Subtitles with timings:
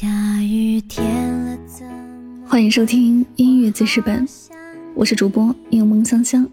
[0.00, 0.08] 下
[0.42, 1.86] 雨天了怎
[2.48, 4.26] 欢迎收听音乐记事本，
[4.94, 6.48] 我是主播柠檬香香。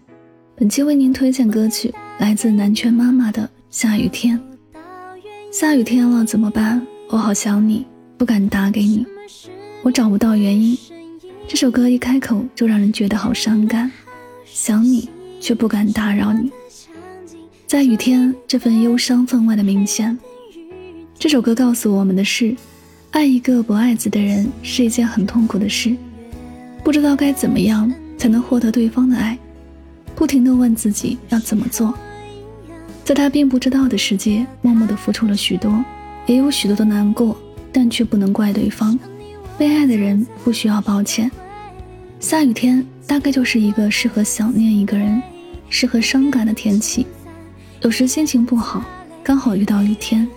[0.54, 4.38] 本期为您推荐歌曲来自南拳妈妈的《下雨天》。
[5.50, 6.86] 下雨天了怎么办？
[7.08, 7.86] 我好想你，
[8.18, 9.06] 不敢打给你，
[9.82, 10.76] 我找不到原因。
[11.48, 13.90] 这首歌一开口就让人觉得好伤感，
[14.44, 15.08] 想你
[15.40, 16.50] 却不敢打扰你。
[17.66, 20.18] 在雨天，这份忧伤分外的明显。
[21.18, 22.54] 这首歌告诉我们的是，
[23.10, 25.96] 爱一个不爱自己的人是一件很痛苦的事，
[26.84, 29.36] 不知道该怎么样才能获得对方的爱，
[30.14, 31.92] 不停地问自己要怎么做，
[33.04, 35.84] 在他并不知道的世界，默默地付出了许多，
[36.26, 37.36] 也有许多的难过，
[37.72, 38.98] 但却不能怪对方。
[39.56, 41.30] 被爱的人不需要抱歉。
[42.20, 45.20] 下雨天大概就是一个适合想念一个人，
[45.70, 47.06] 适合伤感的天气。
[47.80, 48.84] 有时心情不好，
[49.24, 50.28] 刚好遇到雨天，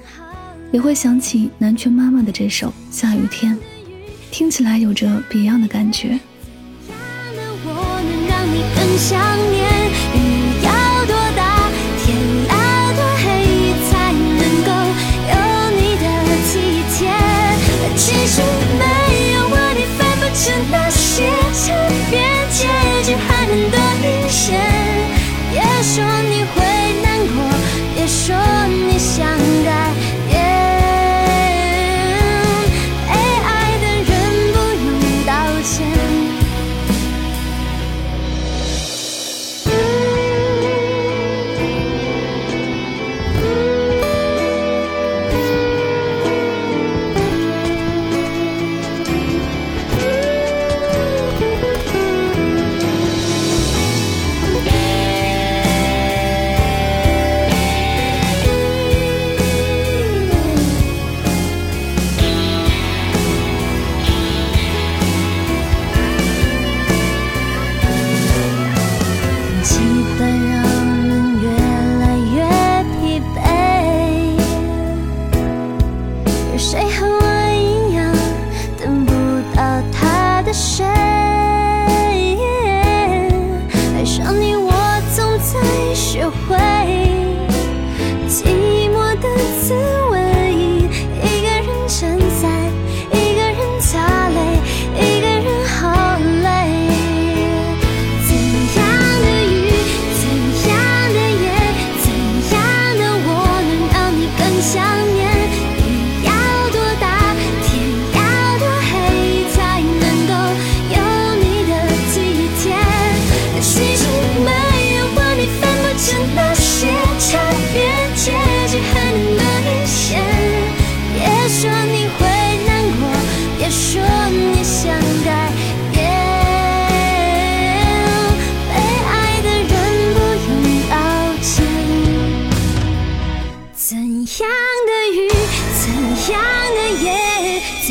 [0.71, 3.55] 也会想起南拳妈妈的这首《下雨天》，
[4.31, 6.19] 听起来有着别样的感觉。
[8.97, 9.60] 学会。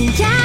[0.01, 0.40] 信仰。